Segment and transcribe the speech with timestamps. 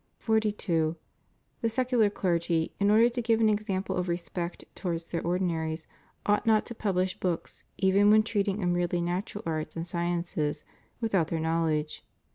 [0.17, 0.95] 42.
[1.61, 5.85] The secular clergy, in order to give an example of respect towards their ordinaries,
[6.25, 10.63] ought not to publish books, even when treating of merely natural arts and sciences,
[11.01, 12.03] without their knowledge.